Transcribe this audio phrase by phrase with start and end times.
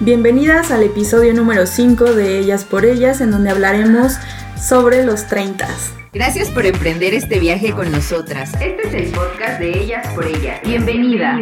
[0.00, 4.16] Bienvenidas al episodio número 5 de Ellas por Ellas, en donde hablaremos
[4.56, 5.66] sobre los 30.
[6.12, 8.52] Gracias por emprender este viaje con nosotras.
[8.60, 10.60] Este es el podcast de Ellas por Ellas.
[10.62, 11.36] Bienvenida.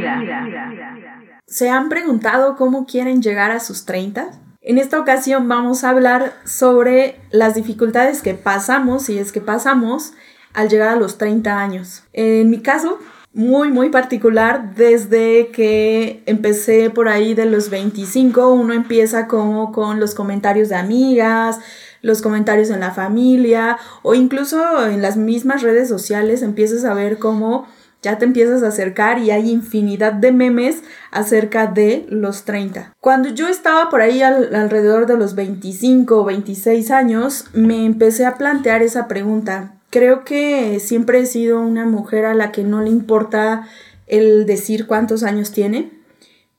[1.47, 4.31] ¿Se han preguntado cómo quieren llegar a sus 30?
[4.63, 10.15] En esta ocasión vamos a hablar sobre las dificultades que pasamos, si es que pasamos,
[10.55, 12.05] al llegar a los 30 años.
[12.15, 12.99] En mi caso,
[13.37, 18.51] muy, muy particular desde que empecé por ahí de los 25.
[18.51, 21.61] Uno empieza como con los comentarios de amigas,
[22.01, 27.19] los comentarios en la familia o incluso en las mismas redes sociales empiezas a ver
[27.19, 27.67] cómo
[28.01, 32.95] ya te empiezas a acercar y hay infinidad de memes acerca de los 30.
[33.01, 38.37] Cuando yo estaba por ahí alrededor de los 25 o 26 años, me empecé a
[38.39, 39.76] plantear esa pregunta.
[39.97, 43.67] Creo que siempre he sido una mujer a la que no le importa
[44.07, 45.91] el decir cuántos años tiene,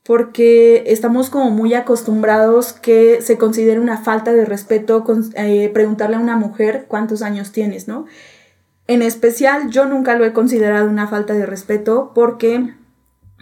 [0.01, 5.05] porque estamos como muy acostumbrados que se considere una falta de respeto
[5.35, 8.07] eh, preguntarle a una mujer cuántos años tienes, ¿no?
[8.87, 12.73] En especial, yo nunca lo he considerado una falta de respeto porque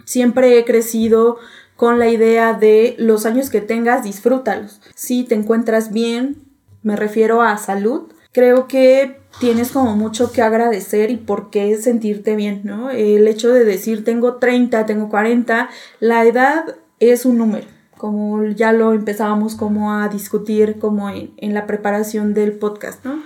[0.04, 1.38] siempre he crecido
[1.74, 4.82] con la idea de los años que tengas, disfrútalos.
[4.94, 6.36] Si te encuentras bien,
[6.82, 12.36] me refiero a salud, creo que tienes como mucho que agradecer y por qué sentirte
[12.36, 12.90] bien, ¿no?
[12.90, 15.68] El hecho de decir tengo 30, tengo 40,
[16.00, 21.54] la edad es un número, como ya lo empezábamos como a discutir como en, en
[21.54, 23.22] la preparación del podcast, ¿no?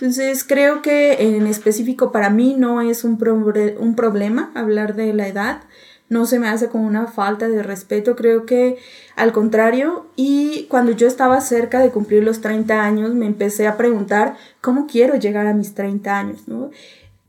[0.00, 3.18] Entonces creo que en específico para mí no es un,
[3.78, 5.60] un problema hablar de la edad,
[6.10, 8.76] no se me hace como una falta de respeto, creo que
[9.16, 13.76] al contrario, y cuando yo estaba cerca de cumplir los 30 años, me empecé a
[13.76, 16.70] preguntar cómo quiero llegar a mis 30 años, ¿no?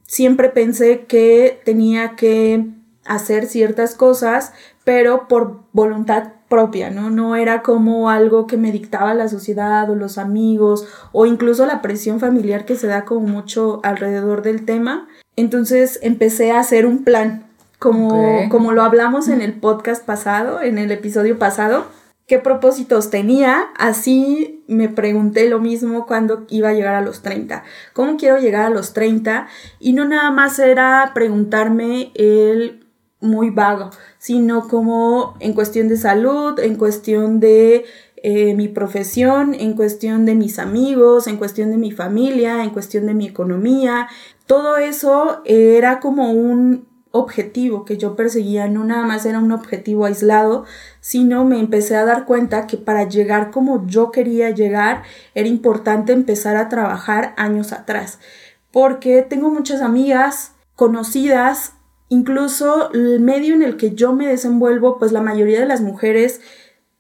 [0.08, 2.66] Siempre pensé que tenía que
[3.06, 4.52] hacer ciertas cosas,
[4.84, 7.12] pero por voluntad propia, ¿no?
[7.12, 11.82] No era como algo que me dictaba la sociedad o los amigos o incluso la
[11.82, 15.08] presión familiar que se da como mucho alrededor del tema.
[15.36, 17.46] Entonces empecé a hacer un plan,
[17.82, 21.88] como, como lo hablamos en el podcast pasado, en el episodio pasado,
[22.28, 27.64] qué propósitos tenía, así me pregunté lo mismo cuando iba a llegar a los 30.
[27.94, 29.48] ¿Cómo quiero llegar a los 30?
[29.80, 32.86] Y no nada más era preguntarme el
[33.20, 33.90] muy vago,
[34.20, 37.86] sino como en cuestión de salud, en cuestión de
[38.18, 43.08] eh, mi profesión, en cuestión de mis amigos, en cuestión de mi familia, en cuestión
[43.08, 44.08] de mi economía.
[44.46, 50.06] Todo eso era como un objetivo que yo perseguía no nada más era un objetivo
[50.06, 50.66] aislado,
[51.00, 55.04] sino me empecé a dar cuenta que para llegar como yo quería llegar
[55.36, 58.20] era importante empezar a trabajar años atrás,
[58.72, 61.74] porque tengo muchas amigas conocidas,
[62.10, 66.42] incluso el medio en el que yo me desenvuelvo, pues la mayoría de las mujeres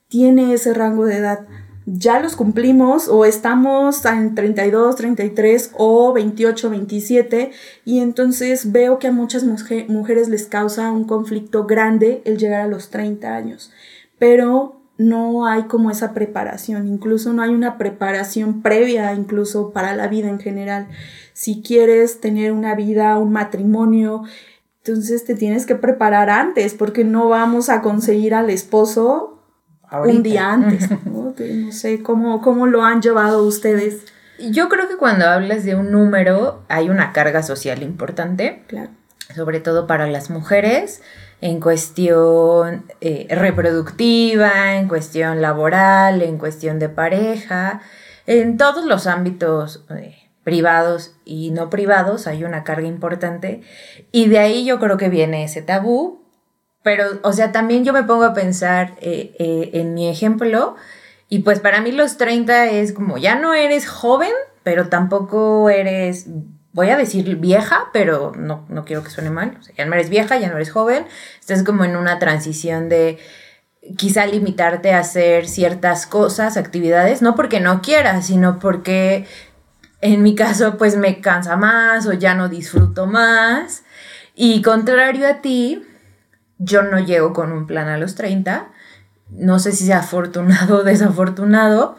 [0.07, 1.47] tiene ese rango de edad
[1.85, 7.51] ya los cumplimos o estamos en 32, 33 o 28, 27
[7.85, 12.67] y entonces veo que a muchas mujeres les causa un conflicto grande el llegar a
[12.67, 13.71] los 30 años,
[14.19, 20.07] pero no hay como esa preparación, incluso no hay una preparación previa incluso para la
[20.07, 20.87] vida en general.
[21.33, 24.23] Si quieres tener una vida, un matrimonio,
[24.83, 29.40] entonces te tienes que preparar antes porque no vamos a conseguir al esposo
[29.91, 30.89] un día antes.
[31.05, 31.33] ¿no?
[31.71, 34.05] sé cómo, cómo lo han llevado ustedes.
[34.39, 38.63] Yo creo que cuando hablas de un número hay una carga social importante.
[38.67, 38.89] Claro.
[39.35, 41.01] Sobre todo para las mujeres,
[41.39, 47.81] en cuestión eh, reproductiva, en cuestión laboral, en cuestión de pareja,
[48.27, 53.61] en todos los ámbitos eh, privados y no privados hay una carga importante.
[54.11, 56.20] Y de ahí yo creo que viene ese tabú
[56.83, 60.75] pero, o sea, también yo me pongo a pensar eh, eh, en mi ejemplo
[61.29, 64.31] y pues para mí los 30 es como, ya no eres joven,
[64.63, 66.25] pero tampoco eres,
[66.73, 69.93] voy a decir vieja, pero no, no quiero que suene mal, o sea, ya no
[69.93, 71.05] eres vieja, ya no eres joven,
[71.39, 73.19] estás como en una transición de
[73.97, 79.25] quizá limitarte a hacer ciertas cosas, actividades, no porque no quieras, sino porque
[80.01, 83.83] en mi caso pues me cansa más o ya no disfruto más.
[84.35, 85.83] Y contrario a ti,
[86.63, 88.69] yo no llego con un plan a los 30.
[89.29, 91.95] No sé si sea afortunado o desafortunado,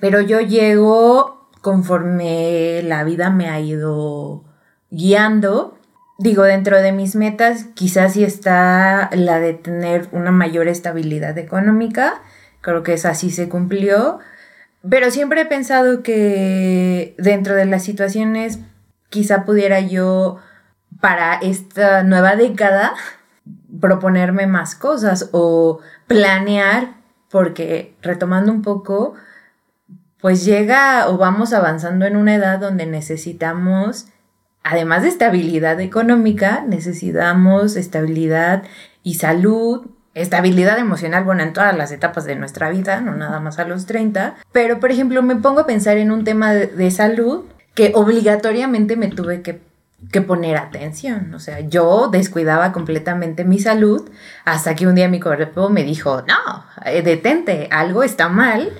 [0.00, 4.44] pero yo llego conforme la vida me ha ido
[4.90, 5.78] guiando.
[6.18, 12.22] Digo, dentro de mis metas quizás sí está la de tener una mayor estabilidad económica.
[12.60, 14.18] Creo que esa sí se cumplió.
[14.88, 18.58] Pero siempre he pensado que dentro de las situaciones
[19.08, 20.38] quizá pudiera yo
[21.00, 22.92] para esta nueva década
[23.80, 26.94] proponerme más cosas o planear
[27.30, 29.14] porque retomando un poco,
[30.20, 34.06] pues llega o vamos avanzando en una edad donde necesitamos,
[34.62, 38.64] además de estabilidad económica, necesitamos estabilidad
[39.02, 43.58] y salud, estabilidad emocional, bueno, en todas las etapas de nuestra vida, no nada más
[43.58, 44.36] a los 30.
[44.52, 49.08] Pero, por ejemplo, me pongo a pensar en un tema de, salud que obligatoriamente me
[49.08, 49.60] tuve que,
[50.10, 51.32] que, poner atención.
[51.34, 54.10] O sea, yo descuidaba completamente mi salud
[54.44, 58.72] hasta que un día mi cuerpo me dijo, no, eh, detente, algo está mal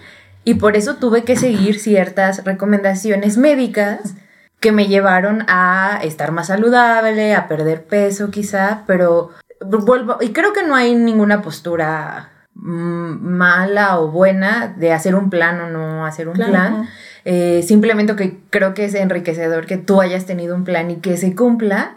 [0.44, 4.14] y por eso tuve que seguir ciertas recomendaciones médicas
[4.60, 9.30] que me llevaron a estar más saludable, a perder peso quizá, pero
[9.60, 15.30] vuelvo, y creo que no hay ninguna postura mm, mala o buena de hacer un
[15.30, 16.88] plan o no hacer un plan.
[17.24, 21.16] Eh, simplemente que creo que es enriquecedor que tú hayas tenido un plan y que
[21.16, 21.96] se cumpla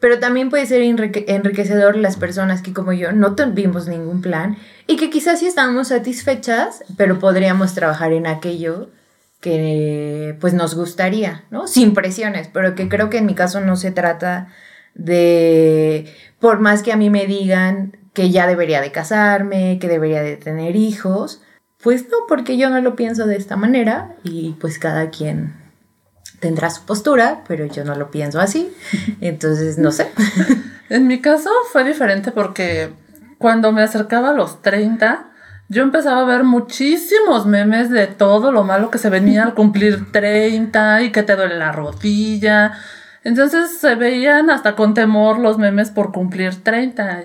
[0.00, 4.56] pero también puede ser enriquecedor las personas que como yo no tuvimos ningún plan
[4.86, 8.90] y que quizás sí estamos satisfechas, pero podríamos trabajar en aquello
[9.40, 11.66] que pues nos gustaría, ¿no?
[11.66, 14.48] Sin presiones, pero que creo que en mi caso no se trata
[14.94, 20.22] de, por más que a mí me digan que ya debería de casarme, que debería
[20.22, 21.42] de tener hijos,
[21.86, 25.54] pues no, porque yo no lo pienso de esta manera y pues cada quien
[26.40, 28.74] tendrá su postura, pero yo no lo pienso así.
[29.20, 30.10] Entonces, no sé.
[30.90, 32.92] En mi caso fue diferente porque
[33.38, 35.30] cuando me acercaba a los 30,
[35.68, 40.10] yo empezaba a ver muchísimos memes de todo lo malo que se venía al cumplir
[40.10, 42.72] 30 y que te duele la rodilla.
[43.22, 47.22] Entonces se veían hasta con temor los memes por cumplir 30.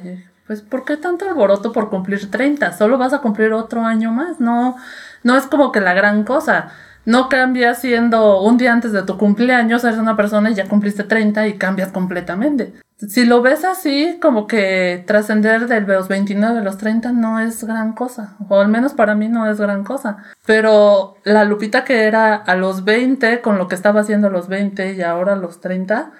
[0.51, 2.73] Pues, ¿por qué tanto alboroto por cumplir 30?
[2.73, 4.41] Solo vas a cumplir otro año más.
[4.41, 4.75] No,
[5.23, 6.73] no es como que la gran cosa
[7.05, 11.05] no cambias siendo un día antes de tu cumpleaños, eres una persona y ya cumpliste
[11.05, 12.73] 30 y cambias completamente.
[12.97, 17.63] Si lo ves así, como que trascender de los 29 a los 30 no es
[17.63, 20.17] gran cosa, o al menos para mí no es gran cosa.
[20.45, 24.49] Pero la Lupita que era a los 20, con lo que estaba haciendo a los
[24.49, 26.11] 20 y ahora a los 30,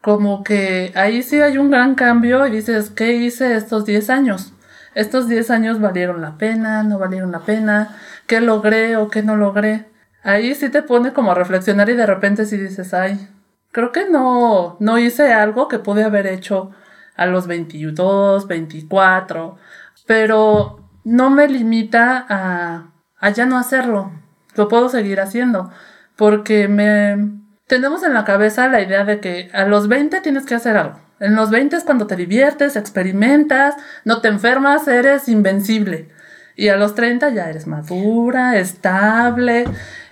[0.00, 4.52] como que ahí sí hay un gran cambio y dices, ¿qué hice estos 10 años?
[4.94, 7.96] Estos 10 años valieron la pena, no valieron la pena,
[8.26, 9.86] qué logré o qué no logré
[10.26, 13.28] ahí sí te pone como a reflexionar y de repente sí dices, ay,
[13.70, 16.72] creo que no, no hice algo que pude haber hecho
[17.14, 19.56] a los 22, 24,
[20.04, 22.90] pero no me limita a,
[23.20, 24.10] a ya no hacerlo.
[24.56, 25.70] Lo puedo seguir haciendo
[26.16, 27.30] porque me
[27.66, 31.00] tenemos en la cabeza la idea de que a los 20 tienes que hacer algo.
[31.18, 33.74] En los 20 es cuando te diviertes, experimentas,
[34.04, 36.10] no te enfermas, eres invencible.
[36.54, 39.66] Y a los 30 ya eres madura, estable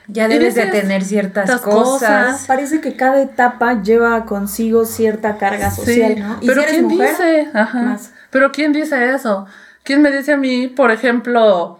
[0.06, 2.44] ya debes de tener ciertas cosas.
[2.46, 6.40] Parece que cada etapa lleva consigo cierta carga social, ¿no?
[6.46, 7.48] pero ¿quién dice?
[7.54, 7.98] Ajá.
[8.30, 9.46] Pero ¿quién dice eso?
[9.82, 11.78] ¿Quién me dice a mí, por ejemplo,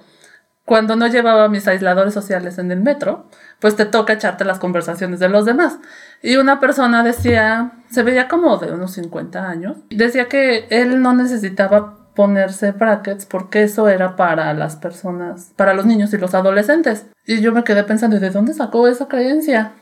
[0.64, 3.26] cuando no llevaba mis aisladores sociales en el metro,
[3.60, 5.78] pues te toca echarte las conversaciones de los demás.
[6.22, 11.12] Y una persona decía, se veía como de unos 50 años, decía que él no
[11.12, 17.06] necesitaba ponerse brackets porque eso era para las personas, para los niños y los adolescentes.
[17.26, 19.72] Y yo me quedé pensando, ¿de dónde sacó esa creencia?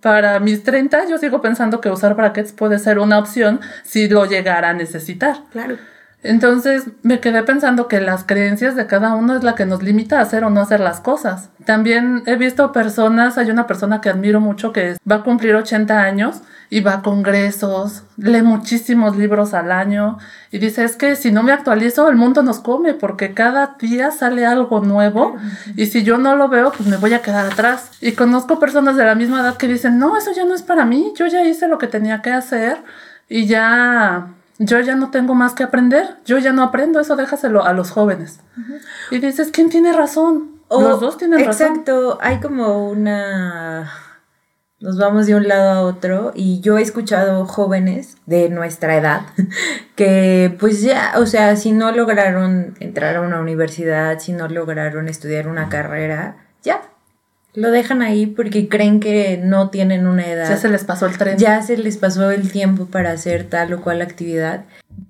[0.00, 4.26] Para mis 30 yo sigo pensando que usar brackets puede ser una opción si lo
[4.26, 5.36] llegara a necesitar.
[5.52, 5.76] Claro.
[6.22, 10.18] Entonces me quedé pensando que las creencias de cada uno es la que nos limita
[10.18, 11.50] a hacer o no hacer las cosas.
[11.64, 16.00] También he visto personas, hay una persona que admiro mucho que va a cumplir 80
[16.00, 20.18] años y va a congresos, lee muchísimos libros al año
[20.52, 24.10] y dice, es que si no me actualizo el mundo nos come porque cada día
[24.12, 25.36] sale algo nuevo
[25.76, 27.90] y si yo no lo veo pues me voy a quedar atrás.
[28.00, 30.84] Y conozco personas de la misma edad que dicen, no, eso ya no es para
[30.84, 32.78] mí, yo ya hice lo que tenía que hacer
[33.28, 34.28] y ya
[34.64, 37.90] yo ya no tengo más que aprender, yo ya no aprendo, eso déjaselo a los
[37.90, 38.40] jóvenes.
[39.10, 40.60] Y dices, ¿quién tiene razón?
[40.70, 41.66] los dos tienen razón.
[41.68, 43.90] Exacto, hay como una...
[44.80, 49.20] Nos vamos de un lado a otro y yo he escuchado jóvenes de nuestra edad
[49.94, 55.08] que pues ya, o sea, si no lograron entrar a una universidad, si no lograron
[55.08, 56.82] estudiar una carrera, ya,
[57.54, 60.48] lo dejan ahí porque creen que no tienen una edad.
[60.48, 61.36] Ya se les pasó el tren.
[61.38, 64.64] Ya se les pasó el tiempo para hacer tal o cual actividad.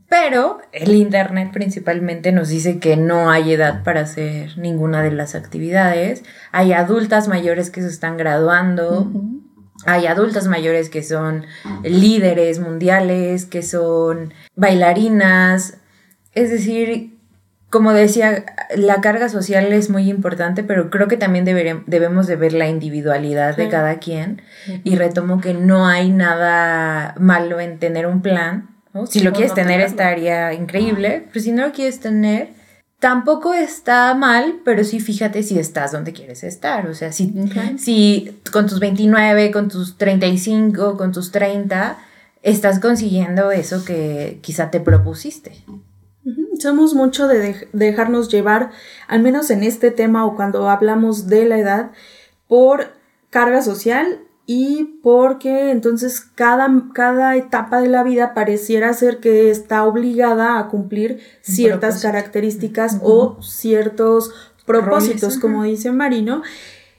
[0.09, 5.35] Pero el Internet principalmente nos dice que no hay edad para hacer ninguna de las
[5.35, 6.23] actividades.
[6.51, 9.11] Hay adultas mayores que se están graduando.
[9.87, 11.47] Hay adultas mayores que son
[11.83, 15.79] líderes mundiales, que son bailarinas.
[16.33, 17.12] Es decir,
[17.73, 18.45] como decía,
[18.77, 23.57] la carga social es muy importante, pero creo que también debemos de ver la individualidad
[23.57, 24.43] de cada quien.
[24.85, 28.69] Y retomo que no hay nada malo en tener un plan.
[29.09, 32.51] Si lo quieres tener estaría increíble, pero si no lo quieres tener,
[32.99, 36.87] tampoco está mal, pero sí fíjate si estás donde quieres estar.
[36.89, 37.33] O sea, si,
[37.79, 41.97] si con tus 29, con tus 35, con tus 30,
[42.43, 45.53] estás consiguiendo eso que quizá te propusiste.
[46.59, 48.71] Somos mucho de dejarnos llevar,
[49.09, 51.91] al menos en este tema o cuando hablamos de la edad,
[52.47, 52.89] por
[53.31, 59.85] carga social y porque entonces cada, cada etapa de la vida pareciera ser que está
[59.85, 66.43] obligada a cumplir ciertas características o ciertos propósitos, como dice Marino.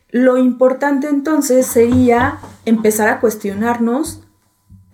[0.10, 4.23] Lo importante entonces sería empezar a cuestionarnos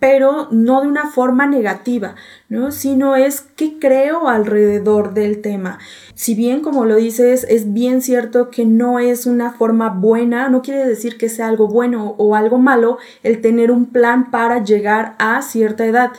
[0.00, 2.16] pero no de una forma negativa,
[2.48, 2.72] ¿no?
[2.72, 5.78] Sino es qué creo alrededor del tema.
[6.14, 10.62] Si bien, como lo dices, es bien cierto que no es una forma buena, no
[10.62, 15.14] quiere decir que sea algo bueno o algo malo el tener un plan para llegar
[15.18, 16.12] a cierta edad.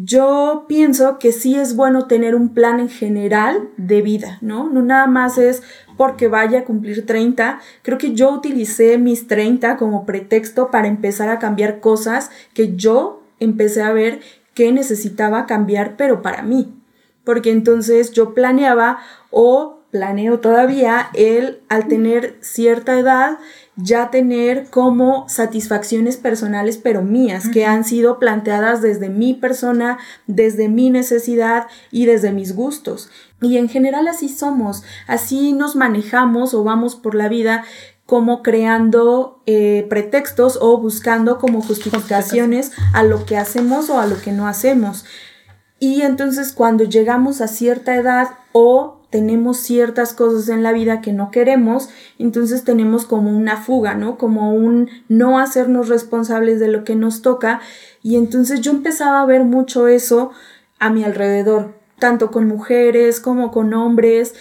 [0.00, 4.70] Yo pienso que sí es bueno tener un plan en general de vida, ¿no?
[4.70, 5.62] No nada más es
[5.96, 7.58] porque vaya a cumplir 30.
[7.82, 13.17] Creo que yo utilicé mis 30 como pretexto para empezar a cambiar cosas que yo
[13.40, 14.20] empecé a ver
[14.54, 16.74] que necesitaba cambiar, pero para mí.
[17.24, 18.98] Porque entonces yo planeaba
[19.30, 23.38] o planeo todavía el, al tener cierta edad,
[23.76, 30.68] ya tener como satisfacciones personales, pero mías, que han sido planteadas desde mi persona, desde
[30.68, 33.10] mi necesidad y desde mis gustos.
[33.40, 37.64] Y en general así somos, así nos manejamos o vamos por la vida
[38.08, 44.18] como creando eh, pretextos o buscando como justificaciones a lo que hacemos o a lo
[44.18, 45.04] que no hacemos.
[45.78, 51.12] Y entonces cuando llegamos a cierta edad o tenemos ciertas cosas en la vida que
[51.12, 54.16] no queremos, entonces tenemos como una fuga, ¿no?
[54.16, 57.60] Como un no hacernos responsables de lo que nos toca.
[58.02, 60.30] Y entonces yo empezaba a ver mucho eso
[60.78, 64.32] a mi alrededor, tanto con mujeres como con hombres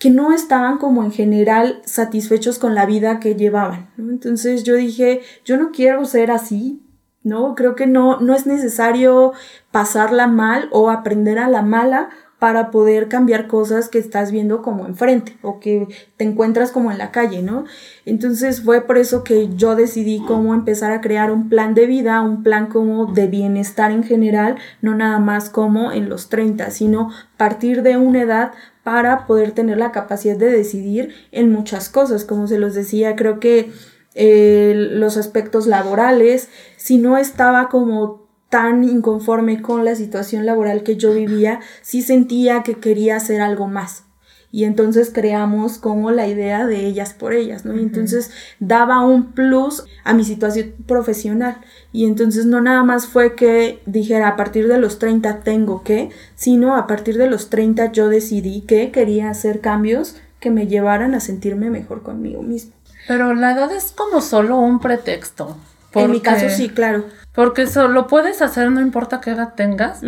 [0.00, 3.90] que no estaban como en general satisfechos con la vida que llevaban.
[3.98, 6.82] Entonces yo dije, yo no quiero ser así,
[7.22, 7.54] ¿no?
[7.54, 9.34] Creo que no, no es necesario
[9.70, 14.86] pasarla mal o aprender a la mala para poder cambiar cosas que estás viendo como
[14.86, 17.66] enfrente o que te encuentras como en la calle, ¿no?
[18.06, 22.22] Entonces fue por eso que yo decidí cómo empezar a crear un plan de vida,
[22.22, 27.10] un plan como de bienestar en general, no nada más como en los 30, sino
[27.36, 28.52] partir de una edad
[28.90, 32.24] para poder tener la capacidad de decidir en muchas cosas.
[32.24, 33.70] Como se los decía, creo que
[34.16, 40.96] eh, los aspectos laborales, si no estaba como tan inconforme con la situación laboral que
[40.96, 44.09] yo vivía, sí sentía que quería hacer algo más
[44.52, 47.76] y entonces creamos como la idea de ellas por ellas, ¿no?
[47.76, 51.58] Y entonces daba un plus a mi situación profesional
[51.92, 56.10] y entonces no nada más fue que dijera a partir de los 30 tengo que,
[56.34, 61.14] sino a partir de los 30 yo decidí que quería hacer cambios que me llevaran
[61.14, 62.72] a sentirme mejor conmigo mismo.
[63.06, 65.56] Pero la edad es como solo un pretexto.
[65.94, 67.04] En mi caso sí, claro.
[67.32, 70.00] Porque eso lo puedes hacer no importa qué edad tengas,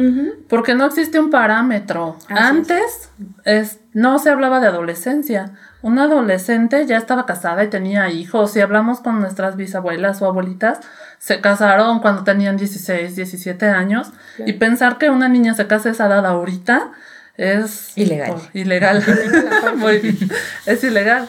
[0.49, 2.17] porque no existe un parámetro.
[2.29, 3.11] Antes
[3.45, 3.79] es.
[3.93, 5.53] no se hablaba de adolescencia.
[5.83, 8.53] Una adolescente ya estaba casada y tenía hijos.
[8.53, 10.81] Si hablamos con nuestras bisabuelas o abuelitas,
[11.19, 14.13] se casaron cuando tenían 16, 17 años.
[14.45, 16.91] Y pensar que una niña se casa a esa edad ahorita
[17.37, 18.35] es ilegal.
[18.53, 19.03] ilegal.
[19.77, 20.19] Muy bien.
[20.67, 21.29] Es ilegal.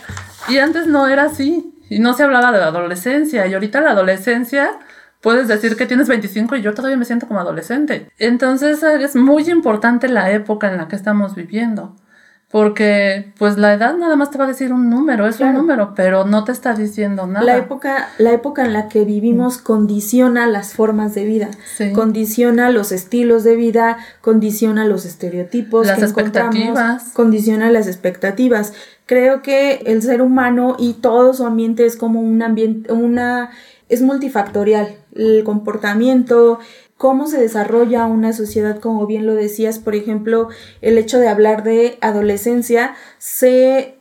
[0.49, 1.69] Y antes no era así.
[1.89, 3.45] Y no se hablaba de la adolescencia.
[3.45, 4.71] Y ahorita la adolescencia
[5.23, 8.11] puedes decir que tienes 25 y yo todavía me siento como adolescente.
[8.19, 11.95] Entonces es muy importante la época en la que estamos viviendo.
[12.53, 15.93] Porque, pues, la edad nada más te va a decir un número, es un número,
[15.95, 17.43] pero no te está diciendo nada.
[17.43, 21.49] La época, la época en la que vivimos condiciona las formas de vida,
[21.95, 28.73] condiciona los estilos de vida, condiciona los estereotipos, las expectativas, condiciona las expectativas.
[29.07, 33.49] Creo que el ser humano y todo su ambiente es como un ambiente, una
[33.89, 34.97] es multifactorial.
[35.13, 36.59] El comportamiento,
[36.97, 40.49] cómo se desarrolla una sociedad, como bien lo decías, por ejemplo,
[40.81, 43.97] el hecho de hablar de adolescencia se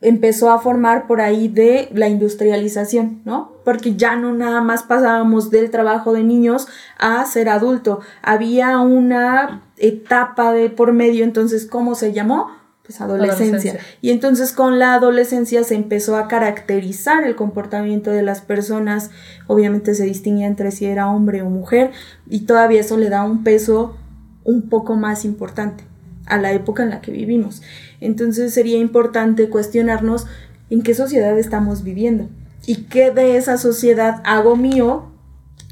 [0.00, 3.52] empezó a formar por ahí de la industrialización, ¿no?
[3.64, 9.62] Porque ya no nada más pasábamos del trabajo de niños a ser adulto, había una
[9.78, 12.50] etapa de por medio, entonces, ¿cómo se llamó?
[12.86, 13.78] Pues adolescencia.
[14.00, 19.10] Y entonces con la adolescencia se empezó a caracterizar el comportamiento de las personas,
[19.48, 21.90] obviamente se distinguía entre si era hombre o mujer,
[22.28, 23.96] y todavía eso le da un peso
[24.44, 25.82] un poco más importante
[26.26, 27.62] a la época en la que vivimos.
[28.00, 30.26] Entonces sería importante cuestionarnos
[30.70, 32.28] en qué sociedad estamos viviendo
[32.66, 35.06] y qué de esa sociedad hago mío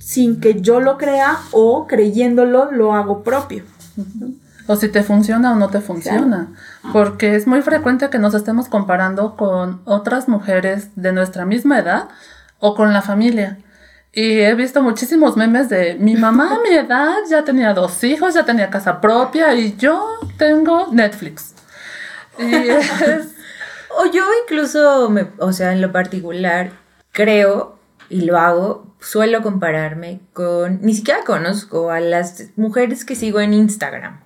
[0.01, 3.63] sin que yo lo crea o creyéndolo lo hago propio.
[4.67, 6.49] O si te funciona o no te funciona.
[6.93, 12.09] Porque es muy frecuente que nos estemos comparando con otras mujeres de nuestra misma edad
[12.59, 13.59] o con la familia.
[14.13, 18.35] Y he visto muchísimos memes de mi mamá a mi edad ya tenía dos hijos,
[18.35, 20.07] ya tenía casa propia y yo
[20.39, 21.55] tengo Netflix.
[22.39, 23.35] Y es...
[23.97, 26.73] O yo incluso, me, o sea, en lo particular,
[27.13, 27.79] creo
[28.09, 33.55] y lo hago, suelo compararme con, ni siquiera conozco a las mujeres que sigo en
[33.55, 34.24] Instagram.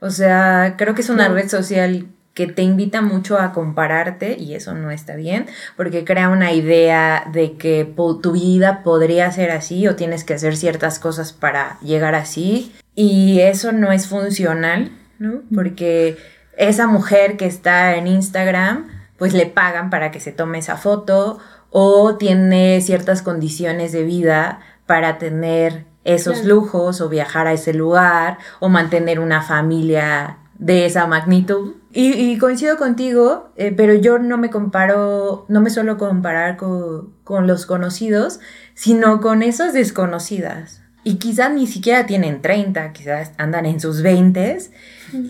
[0.00, 4.54] O sea, creo que es una red social que te invita mucho a compararte y
[4.54, 7.92] eso no está bien porque crea una idea de que
[8.22, 12.72] tu vida podría ser así o tienes que hacer ciertas cosas para llegar así.
[12.94, 15.42] Y eso no es funcional, ¿no?
[15.54, 16.16] Porque
[16.56, 18.88] esa mujer que está en Instagram
[19.18, 21.38] pues le pagan para que se tome esa foto
[21.68, 28.38] o tiene ciertas condiciones de vida para tener esos lujos o viajar a ese lugar
[28.58, 31.74] o mantener una familia de esa magnitud.
[31.92, 37.46] Y, coincido contigo, eh, pero yo no me comparo, no me suelo comparar con, con
[37.48, 38.38] los conocidos,
[38.74, 40.82] sino con esas desconocidas.
[41.02, 44.58] Y quizás ni siquiera tienen 30, quizás andan en sus 20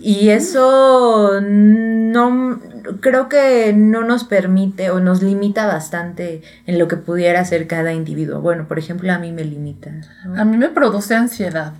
[0.03, 2.59] y eso no
[2.99, 7.93] creo que no nos permite o nos limita bastante en lo que pudiera ser cada
[7.93, 8.41] individuo.
[8.41, 9.91] Bueno, por ejemplo, a mí me limita.
[10.35, 11.73] A mí me produce ansiedad.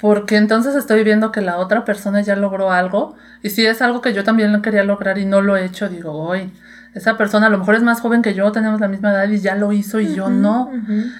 [0.00, 4.00] Porque entonces estoy viendo que la otra persona ya logró algo y si es algo
[4.00, 6.50] que yo también lo quería lograr y no lo he hecho, digo, hoy
[6.94, 9.38] esa persona a lo mejor es más joven que yo, tenemos la misma edad y
[9.38, 10.70] ya lo hizo y yo no.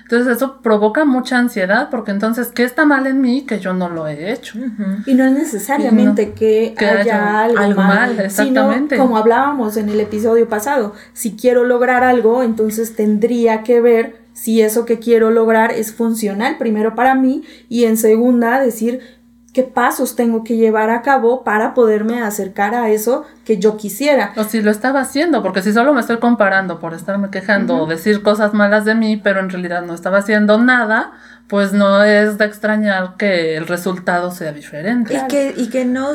[0.02, 3.88] Entonces eso provoca mucha ansiedad porque entonces, ¿qué está mal en mí que yo no
[3.88, 4.58] lo he hecho?
[5.06, 8.96] Y no es necesariamente que, haya, algo, mal, exactamente.
[8.96, 14.22] Sino, como hablábamos en el episodio pasado, si quiero lograr algo, entonces tendría que ver
[14.34, 19.00] si eso que quiero lograr es funcional primero para mí y en segunda decir
[19.52, 24.32] qué pasos tengo que llevar a cabo para poderme acercar a eso que yo quisiera.
[24.36, 27.86] O si lo estaba haciendo, porque si solo me estoy comparando por estarme quejando o
[27.86, 31.12] decir cosas malas de mí, pero en realidad no estaba haciendo nada,
[31.48, 35.14] pues no es de extrañar que el resultado sea diferente.
[35.14, 36.08] Y que, y que no,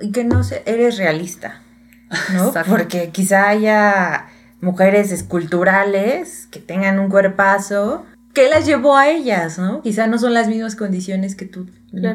[0.00, 1.62] y que no eres realista,
[2.34, 2.52] ¿no?
[2.68, 4.26] Porque quizá haya
[4.60, 9.82] mujeres esculturales que tengan un cuerpazo ¿qué las llevó a ellas, no?
[9.82, 11.68] Quizá no son las mismas condiciones que tú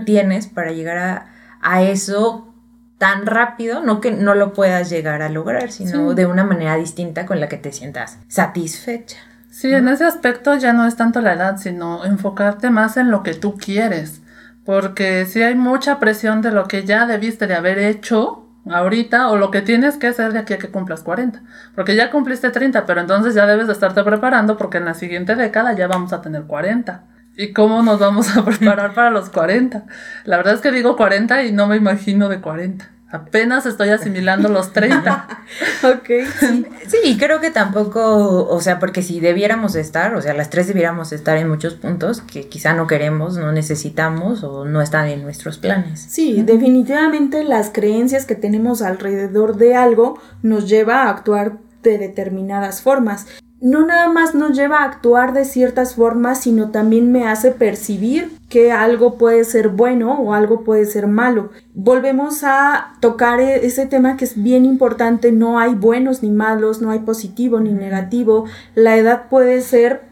[0.06, 1.26] tienes para llegar a,
[1.62, 2.54] a, eso
[2.98, 7.26] tan rápido, no que no lo puedas llegar a lograr, sino de una manera distinta
[7.26, 9.18] con la que te sientas satisfecha.
[9.52, 13.24] Sí, en ese aspecto ya no es tanto la edad, sino enfocarte más en lo
[13.24, 14.22] que tú quieres,
[14.66, 19.38] porque si hay mucha presión de lo que ya debiste de haber hecho, ahorita o
[19.38, 21.42] lo que tienes que hacer de aquí a que cumplas 40.
[21.76, 25.36] Porque ya cumpliste 30, pero entonces ya debes de estarte preparando porque en la siguiente
[25.36, 27.04] década ya vamos a tener 40.
[27.38, 29.84] ¿Y cómo nos vamos a preparar para los 40?
[30.26, 32.97] La verdad es que digo 40 y no me imagino de 40.
[33.10, 35.28] Apenas estoy asimilando los 30.
[35.84, 36.10] ok.
[36.40, 36.66] Sí.
[36.88, 41.14] sí, creo que tampoco, o sea, porque si debiéramos estar, o sea, las tres debiéramos
[41.14, 45.58] estar en muchos puntos que quizá no queremos, no necesitamos o no están en nuestros
[45.58, 46.06] planes.
[46.10, 52.82] Sí, definitivamente las creencias que tenemos alrededor de algo nos lleva a actuar de determinadas
[52.82, 53.28] formas
[53.60, 58.32] no nada más nos lleva a actuar de ciertas formas, sino también me hace percibir
[58.50, 61.50] que algo puede ser bueno o algo puede ser malo.
[61.74, 66.82] Volvemos a tocar e-, ese tema que es bien importante, no hay buenos ni malos,
[66.82, 70.04] no hay positivo ni negativo, la edad puede ser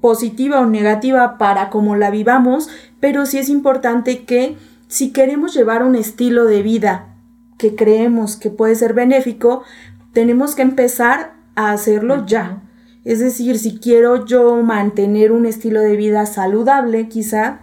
[0.00, 4.56] positiva o negativa para como la vivamos, pero sí es importante que
[4.88, 7.14] si queremos llevar un estilo de vida
[7.58, 9.64] que creemos que puede ser benéfico,
[10.12, 12.62] tenemos que empezar a hacerlo ya
[13.04, 17.60] es decir, si quiero yo mantener un estilo de vida saludable, quizá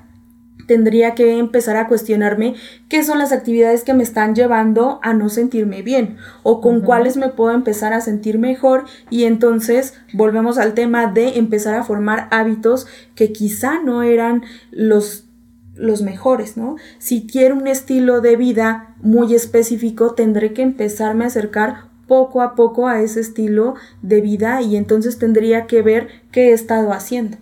[0.67, 2.55] tendría que empezar a cuestionarme
[2.89, 7.17] qué son las actividades que me están llevando a no sentirme bien o con cuáles
[7.17, 12.27] me puedo empezar a sentir mejor y entonces volvemos al tema de empezar a formar
[12.31, 15.23] hábitos que quizá no eran los
[15.73, 16.75] los mejores, ¿no?
[16.97, 22.55] Si quiero un estilo de vida muy específico, tendré que empezarme a acercar poco a
[22.55, 27.37] poco a ese estilo de vida y entonces tendría que ver qué he estado haciendo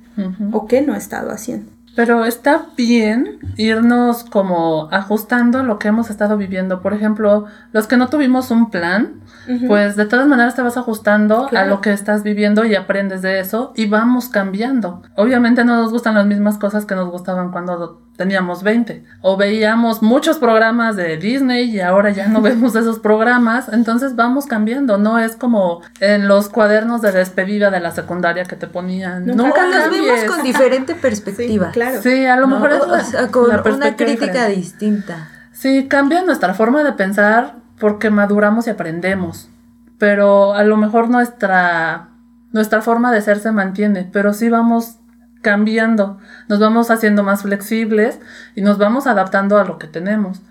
[0.51, 1.71] o qué no he estado haciendo.
[1.95, 6.81] Pero está bien irnos como ajustando lo que hemos estado viviendo.
[6.81, 9.21] Por ejemplo, los que no tuvimos un plan,
[9.67, 13.39] pues de todas maneras te vas ajustando a lo que estás viviendo y aprendes de
[13.39, 15.01] eso y vamos cambiando.
[15.15, 19.03] Obviamente no nos gustan las mismas cosas que nos gustaban cuando teníamos 20.
[19.21, 23.69] O veíamos muchos programas de Disney y ahora ya no vemos esos programas.
[23.69, 24.97] Entonces vamos cambiando.
[24.97, 29.25] No es como en los cuadernos de despedida de la secundaria que te ponían.
[29.25, 31.71] Nunca, nos vemos con diferente perspectiva.
[31.71, 32.01] claro.
[32.01, 35.29] Sí, a lo mejor es con una crítica distinta.
[35.51, 39.49] Sí, cambia nuestra forma de pensar porque maduramos y aprendemos,
[39.97, 42.09] pero a lo mejor nuestra,
[42.51, 44.97] nuestra forma de ser se mantiene, pero sí vamos
[45.41, 46.17] cambiando,
[46.49, 48.19] nos vamos haciendo más flexibles
[48.55, 50.41] y nos vamos adaptando a lo que tenemos.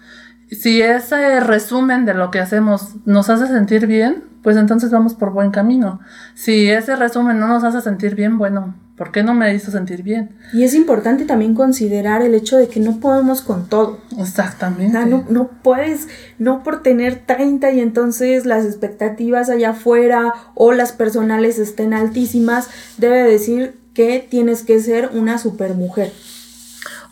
[0.51, 5.33] Si ese resumen de lo que hacemos nos hace sentir bien, pues entonces vamos por
[5.33, 6.01] buen camino.
[6.35, 10.03] Si ese resumen no nos hace sentir bien, bueno, ¿por qué no me hizo sentir
[10.03, 10.37] bien?
[10.53, 13.99] Y es importante también considerar el hecho de que no podemos con todo.
[14.19, 15.05] Exactamente.
[15.07, 20.93] no, no puedes, no por tener 30 y entonces las expectativas allá afuera o las
[20.93, 26.13] personales estén altísimas, debe decir que tienes que ser una supermujer.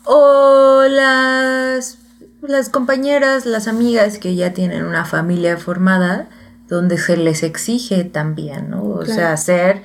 [0.05, 1.97] O las,
[2.41, 6.29] las compañeras, las amigas que ya tienen una familia formada,
[6.67, 8.83] donde se les exige también, ¿no?
[8.83, 9.81] O sea, ser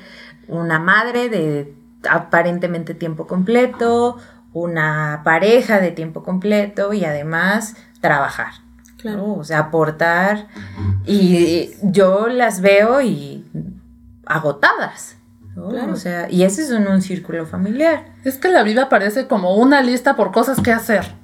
[0.49, 1.78] una madre de
[2.09, 4.19] aparentemente tiempo completo,
[4.53, 8.53] una pareja de tiempo completo y además trabajar.
[8.99, 9.35] Claro.
[9.35, 10.49] O sea, aportar.
[11.07, 13.45] Y yo las veo y
[14.27, 15.17] agotadas.
[15.57, 18.13] O sea, y ese es en un círculo familiar.
[18.25, 21.15] Es que la vida parece como una lista por cosas que hacer.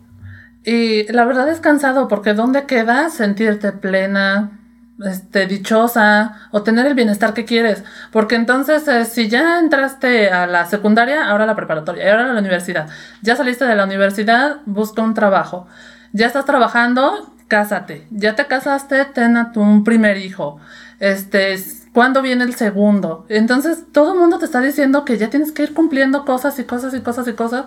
[0.65, 4.59] Y la verdad es cansado porque ¿dónde queda sentirte plena,
[5.05, 7.85] este, dichosa o tener el bienestar que quieres?
[8.13, 12.41] Porque entonces, eh, si ya entraste a la secundaria, ahora la preparatoria, ahora a la
[12.41, 12.89] universidad,
[13.23, 15.67] ya saliste de la universidad, busca un trabajo.
[16.13, 18.07] Ya estás trabajando, cásate.
[18.11, 20.61] Ya te casaste, ten a tu primer hijo.
[21.01, 21.57] Este,
[21.93, 23.25] ¿Cuándo viene el segundo?
[23.29, 26.65] Entonces todo el mundo te está diciendo que ya tienes que ir cumpliendo cosas y
[26.65, 27.67] cosas y cosas y cosas.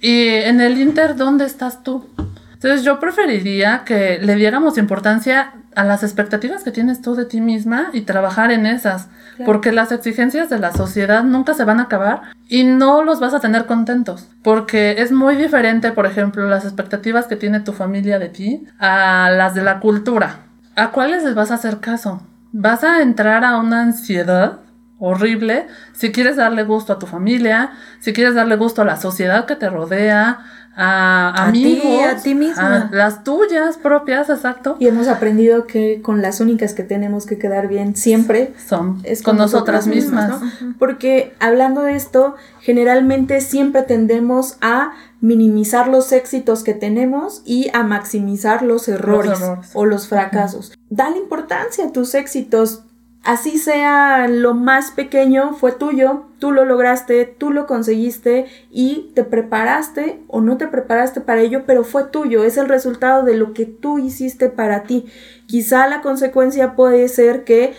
[0.00, 2.06] Y en el Inter, ¿dónde estás tú?
[2.52, 7.40] Entonces yo preferiría que le diéramos importancia a las expectativas que tienes tú de ti
[7.40, 9.08] misma y trabajar en esas,
[9.44, 13.34] porque las exigencias de la sociedad nunca se van a acabar y no los vas
[13.34, 18.18] a tener contentos, porque es muy diferente, por ejemplo, las expectativas que tiene tu familia
[18.18, 20.40] de ti a las de la cultura.
[20.76, 22.22] ¿A cuáles les vas a hacer caso?
[22.52, 24.60] vas a entrar a una ansiedad
[25.02, 29.46] horrible si quieres darle gusto a tu familia, si quieres darle gusto a la sociedad
[29.46, 30.38] que te rodea,
[30.74, 32.88] a, amigos, a ti misma.
[32.92, 34.76] las tuyas propias, exacto.
[34.78, 39.22] Y hemos aprendido que con las únicas que tenemos que quedar bien siempre son es
[39.22, 40.40] con, nosotras, mismas.
[40.78, 47.82] Porque hablando de esto, generalmente siempre tendemos a minimizar los éxitos que tenemos y a
[47.82, 49.38] maximizar los errores,
[49.74, 50.72] o los fracasos.
[50.88, 52.84] Dale importancia a tus éxitos,
[53.24, 59.24] así sea lo más pequeño, fue tuyo, tú lo lograste, tú lo conseguiste y te
[59.24, 63.52] preparaste o no te preparaste para ello, pero fue tuyo, es el resultado de lo
[63.52, 65.06] que tú hiciste para ti.
[65.46, 67.74] Quizá la consecuencia puede ser que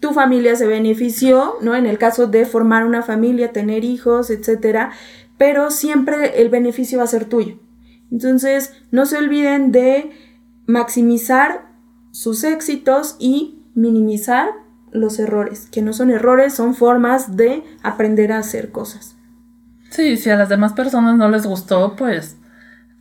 [0.00, 1.76] tu familia se benefició, ¿no?
[1.76, 4.90] En el caso de formar una familia, tener hijos, etcétera,
[5.38, 7.58] pero siempre el beneficio va a ser tuyo.
[8.10, 10.10] Entonces, no se olviden de
[10.66, 11.72] maximizar
[12.10, 14.61] sus éxitos y minimizar
[14.92, 19.16] los errores, que no son errores, son formas de aprender a hacer cosas.
[19.90, 22.36] Sí, si a las demás personas no les gustó, pues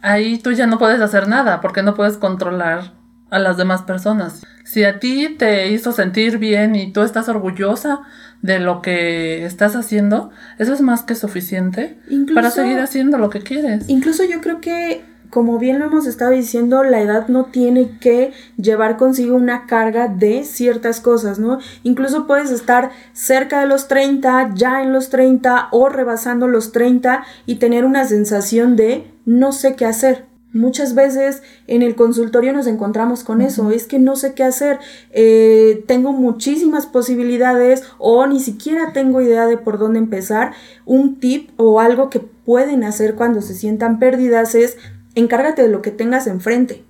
[0.01, 2.93] ahí tú ya no puedes hacer nada porque no puedes controlar
[3.30, 4.43] a las demás personas.
[4.65, 8.01] Si a ti te hizo sentir bien y tú estás orgullosa
[8.41, 11.99] de lo que estás haciendo, eso es más que suficiente
[12.36, 13.88] para seguir haciendo lo que quieres.
[13.88, 18.33] Incluso yo creo que como bien lo hemos estado diciendo, la edad no tiene que
[18.57, 21.59] llevar consigo una carga de ciertas cosas, ¿no?
[21.83, 27.23] Incluso puedes estar cerca de los 30, ya en los 30 o rebasando los 30
[27.45, 30.25] y tener una sensación de no sé qué hacer.
[30.53, 34.79] Muchas veces en el consultorio nos encontramos con eso, es que no sé qué hacer,
[35.11, 40.51] eh, tengo muchísimas posibilidades o ni siquiera tengo idea de por dónde empezar.
[40.85, 44.77] Un tip o algo que pueden hacer cuando se sientan pérdidas es
[45.15, 46.84] encárgate de lo que tengas enfrente.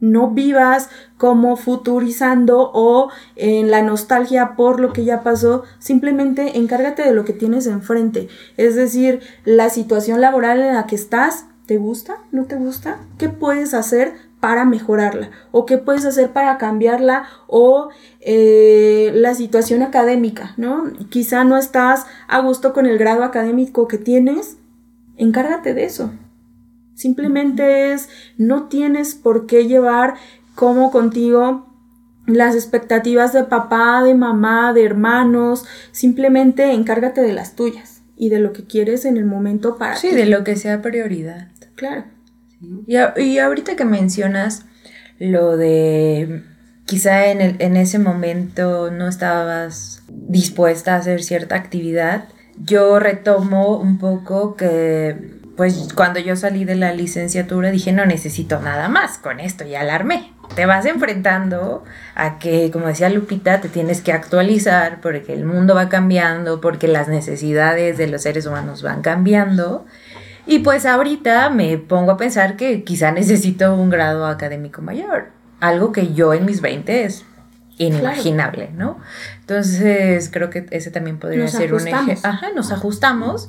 [0.00, 7.02] No vivas como futurizando o en la nostalgia por lo que ya pasó, simplemente encárgate
[7.02, 8.28] de lo que tienes enfrente.
[8.56, 12.18] Es decir, la situación laboral en la que estás, ¿te gusta?
[12.30, 12.98] ¿No te gusta?
[13.18, 15.30] ¿Qué puedes hacer para mejorarla?
[15.50, 17.24] ¿O qué puedes hacer para cambiarla?
[17.48, 17.88] O
[18.20, 20.84] eh, la situación académica, ¿no?
[21.10, 24.58] Quizá no estás a gusto con el grado académico que tienes,
[25.16, 26.12] encárgate de eso.
[26.98, 28.08] Simplemente es,
[28.38, 30.14] no tienes por qué llevar
[30.56, 31.72] como contigo
[32.26, 38.40] las expectativas de papá, de mamá, de hermanos, simplemente encárgate de las tuyas y de
[38.40, 41.46] lo que quieres en el momento para Sí, de lo que sea prioridad.
[41.76, 42.02] Claro.
[42.88, 44.64] Y, y, ahorita que mencionas
[45.20, 46.42] lo de
[46.84, 52.24] quizá en, el, en ese momento no estabas dispuesta a hacer cierta actividad,
[52.60, 58.60] yo retomo un poco que pues cuando yo salí de la licenciatura dije, no necesito
[58.60, 60.32] nada más, con esto ya alarmé.
[60.54, 61.82] Te vas enfrentando
[62.14, 66.86] a que, como decía Lupita, te tienes que actualizar porque el mundo va cambiando, porque
[66.86, 69.84] las necesidades de los seres humanos van cambiando.
[70.46, 75.90] Y pues ahorita me pongo a pensar que quizá necesito un grado académico mayor, algo
[75.90, 77.24] que yo en mis 20 es
[77.78, 79.00] inimaginable, ¿no?
[79.40, 82.16] Entonces creo que ese también podría ser un eje.
[82.22, 83.48] Ajá, nos ajustamos.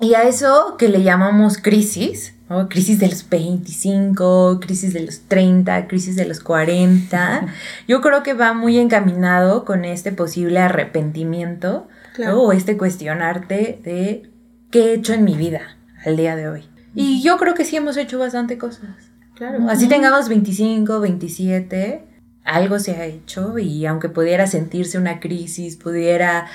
[0.00, 2.68] Y a eso que le llamamos crisis, ¿no?
[2.68, 7.46] crisis de los 25, crisis de los 30, crisis de los 40,
[7.88, 11.88] yo creo que va muy encaminado con este posible arrepentimiento
[12.32, 14.30] o este cuestionarte de
[14.70, 16.68] qué he hecho en mi vida al día de hoy.
[16.94, 18.90] Y yo creo que sí hemos hecho bastante cosas.
[19.34, 19.68] Claro.
[19.68, 22.04] Así tengamos 25, 27,
[22.44, 26.46] algo se ha hecho y aunque pudiera sentirse una crisis, pudiera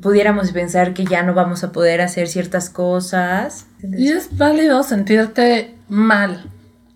[0.00, 3.66] pudiéramos pensar que ya no vamos a poder hacer ciertas cosas.
[3.82, 6.50] Y es válido sentirte mal.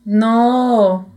[0.05, 1.09] No,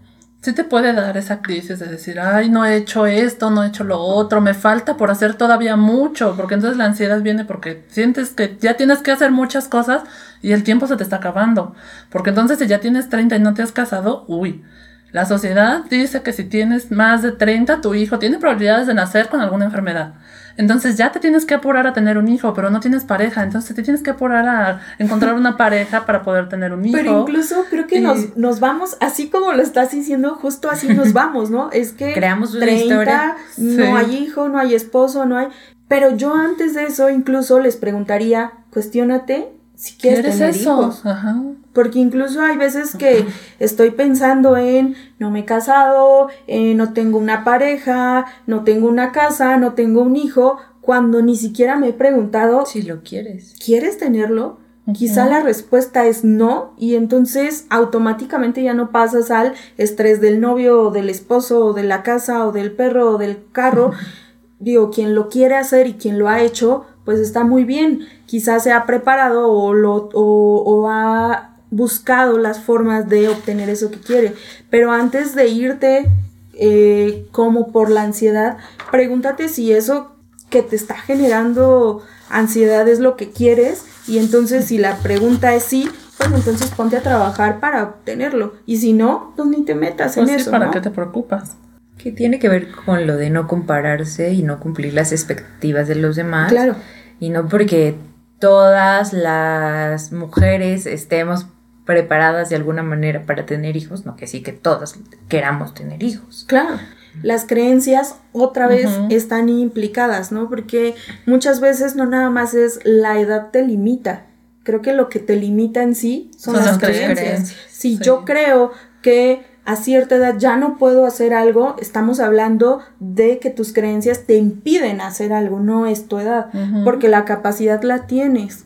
[0.42, 3.68] sí te puede dar esa crisis de decir, ay, no he hecho esto, no he
[3.68, 7.86] hecho lo otro, me falta por hacer todavía mucho, porque entonces la ansiedad viene porque
[7.90, 10.04] sientes que ya tienes que hacer muchas cosas
[10.42, 11.76] y el tiempo se te está acabando.
[12.10, 14.64] Porque entonces si ya tienes 30 y no te has casado, uy.
[15.12, 19.28] La sociedad dice que si tienes más de 30, tu hijo tiene probabilidades de nacer
[19.28, 20.14] con alguna enfermedad.
[20.60, 23.44] Entonces ya te tienes que apurar a tener un hijo, pero no tienes pareja.
[23.44, 26.98] Entonces te tienes que apurar a encontrar una pareja para poder tener un hijo.
[26.98, 31.14] Pero incluso creo que nos, nos vamos, así como lo estás diciendo, justo así nos
[31.14, 31.72] vamos, ¿no?
[31.72, 33.38] Es que creamos una historia.
[33.56, 35.48] No hay hijo, no hay esposo, no hay.
[35.88, 41.06] Pero yo antes de eso incluso les preguntaría, cuestiónate si quieres tener hijos.
[41.06, 41.42] Ajá.
[41.80, 43.26] Porque incluso hay veces que
[43.58, 49.14] estoy pensando en no me he casado, eh, no tengo una pareja, no tengo una
[49.14, 53.56] casa, no tengo un hijo, cuando ni siquiera me he preguntado si lo quieres.
[53.64, 54.58] ¿Quieres tenerlo?
[54.94, 60.82] Quizá la respuesta es no y entonces automáticamente ya no pasas al estrés del novio
[60.82, 63.94] o del esposo o de la casa o del perro o del carro.
[64.60, 68.02] Digo, quien lo quiere hacer y quien lo ha hecho, pues está muy bien.
[68.28, 74.00] Quizás se ha preparado o, lo, o, ha buscado las formas de obtener eso que
[74.00, 74.34] quiere.
[74.70, 76.10] Pero antes de irte
[76.54, 78.58] eh, como por la ansiedad,
[78.92, 80.16] pregúntate si eso
[80.50, 83.86] que te está generando ansiedad es lo que quieres.
[84.08, 88.56] Y entonces si la pregunta es sí, pues entonces ponte a trabajar para obtenerlo.
[88.66, 90.52] Y si no, pues ni te metas en pues eso.
[90.52, 91.56] ¿Para qué te preocupas?
[91.98, 95.96] Que tiene que ver con lo de no compararse y no cumplir las expectativas de
[95.96, 96.50] los demás.
[96.50, 96.76] Claro
[97.20, 97.96] y no porque
[98.40, 101.48] todas las mujeres estemos
[101.90, 104.94] preparadas de alguna manera para tener hijos, no que sí que todas
[105.28, 106.46] queramos tener hijos.
[106.48, 106.78] Claro.
[107.24, 110.50] Las creencias otra vez están implicadas, ¿no?
[110.50, 110.94] Porque
[111.26, 114.28] muchas veces no nada más es la edad te limita.
[114.62, 117.56] Creo que lo que te limita en sí son, las, creencias.
[117.72, 118.72] Si yo creo
[119.02, 124.28] que a cierta edad ya no puedo hacer algo, estamos hablando de que tus creencias
[124.28, 126.52] te impiden hacer algo, no es tu edad,
[126.84, 128.66] porque la capacidad la tienes.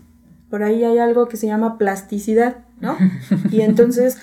[0.49, 2.98] Por ahí hay algo que se llama plasticidad, ¿no?
[3.50, 4.17] Y entonces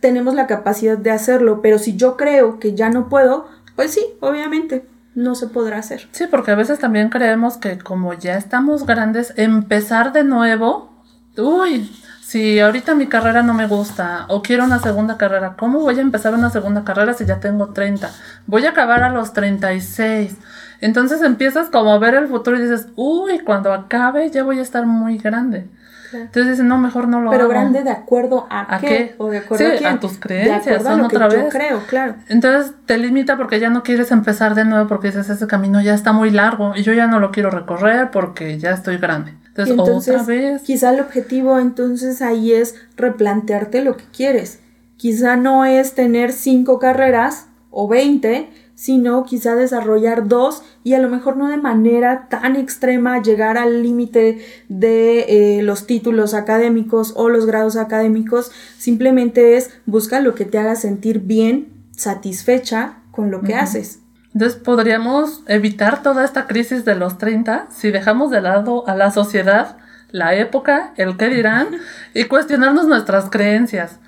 [0.00, 4.04] tenemos la capacidad de hacerlo, pero si yo creo que ya no puedo, pues sí,
[4.20, 6.08] obviamente, no se podrá hacer.
[6.12, 10.90] Sí, porque a veces también creemos que como ya estamos grandes, empezar de nuevo,
[11.36, 11.90] uy,
[12.22, 16.00] si ahorita mi carrera no me gusta o quiero una segunda carrera, ¿cómo voy a
[16.00, 18.08] empezar una segunda carrera si ya tengo 30?
[18.46, 20.36] Voy a acabar a los 36.
[20.80, 24.62] Entonces empiezas como a ver el futuro y dices, uy, cuando acabe ya voy a
[24.62, 25.68] estar muy grande.
[26.12, 29.14] Entonces no, mejor no lo Pero grande de acuerdo a, qué?
[29.18, 31.44] O de acuerdo a, tus creencias, son otra vez.
[31.44, 32.14] Yo creo, claro.
[32.28, 35.94] Entonces te limita porque ya no quieres empezar de nuevo porque dices, ese camino ya
[35.94, 39.34] está muy largo y yo ya no lo quiero recorrer porque ya estoy grande.
[39.48, 40.62] Entonces, otra vez.
[40.62, 44.60] quizá el objetivo entonces ahí es replantearte lo que quieres.
[44.96, 51.10] Quizá no es tener cinco carreras o veinte, sino quizá desarrollar dos y a lo
[51.10, 57.28] mejor no de manera tan extrema llegar al límite de eh, los títulos académicos o
[57.28, 63.42] los grados académicos, simplemente es busca lo que te haga sentir bien, satisfecha con lo
[63.42, 63.98] que haces.
[64.32, 69.10] Entonces podríamos evitar toda esta crisis de los 30 si dejamos de lado a la
[69.10, 69.76] sociedad,
[70.10, 71.68] la época, el qué dirán
[72.14, 73.98] y cuestionarnos nuestras creencias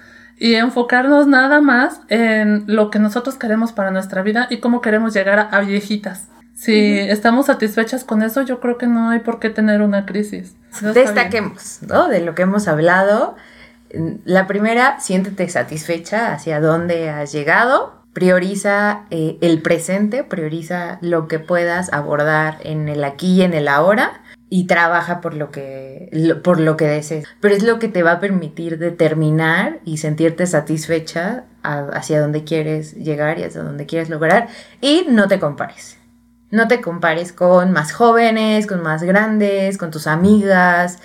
[0.43, 5.15] y enfocarnos nada más en lo que nosotros queremos para nuestra vida y cómo queremos
[5.15, 6.27] llegar a, viejitas.
[6.53, 10.57] Si estamos satisfechas con eso, yo creo que no hay por qué tener una crisis.
[10.95, 12.09] Destaquemos, ¿no?
[12.09, 13.37] De lo que hemos hablado.
[14.25, 21.39] La primera, siéntete satisfecha hacia dónde has llegado prioriza eh, el presente, prioriza lo que
[21.39, 24.22] puedas abordar en el aquí y en el ahora
[24.55, 26.11] y trabaja por lo que
[26.45, 30.47] por lo que desees, pero es lo que te va a permitir determinar y sentirte
[30.47, 34.49] satisfecha hacia donde quieres llegar y hacia donde quieres lograr
[34.83, 35.97] y no te compares.
[36.51, 40.99] No te compares con más jóvenes, con más grandes, con tus amigas,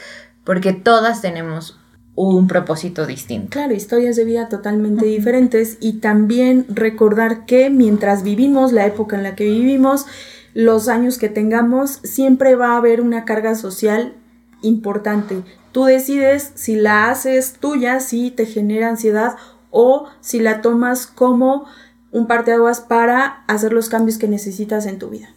[0.43, 1.79] porque todas tenemos
[2.15, 3.51] un propósito distinto.
[3.51, 9.23] Claro, historias de vida totalmente diferentes y también recordar que mientras vivimos la época en
[9.23, 10.05] la que vivimos,
[10.57, 14.15] los años que tengamos, siempre va a haber una carga social
[14.63, 15.43] importante.
[15.71, 19.35] Tú decides si la haces tuya, si te genera ansiedad
[19.69, 21.67] o si la tomas como
[22.09, 25.27] un parteaguas para hacer los cambios que necesitas en tu vida.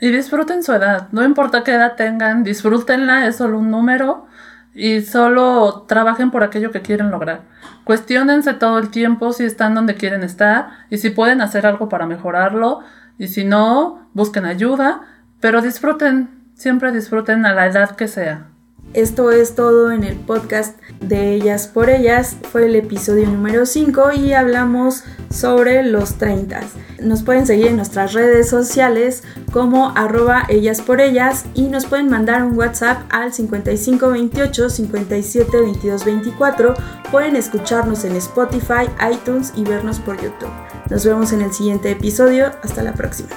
[0.00, 4.26] Y disfruten su edad, no importa qué edad tengan, disfrútenla, es solo un número
[4.72, 7.42] y solo trabajen por aquello que quieren lograr.
[7.82, 12.06] Cuestiónense todo el tiempo si están donde quieren estar y si pueden hacer algo para
[12.06, 12.84] mejorarlo
[13.20, 15.02] y si no, busquen ayuda,
[15.40, 18.49] pero disfruten, siempre disfruten a la edad que sea.
[18.92, 22.36] Esto es todo en el podcast de Ellas por Ellas.
[22.50, 26.60] Fue el episodio número 5 y hablamos sobre los 30.
[27.00, 29.22] Nos pueden seguir en nuestras redes sociales
[29.52, 36.04] como arroba ellas por ellas y nos pueden mandar un WhatsApp al 5528 57 22
[36.04, 36.74] 24.
[37.12, 40.50] Pueden escucharnos en Spotify, iTunes y vernos por YouTube.
[40.90, 42.50] Nos vemos en el siguiente episodio.
[42.64, 43.30] Hasta la próxima.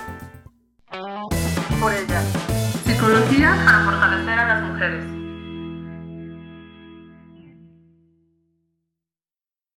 [1.80, 2.26] Por ellas.
[2.86, 5.13] Psicología para fortalecer a las mujeres.